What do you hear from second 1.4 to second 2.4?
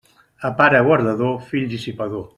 fill dissipador.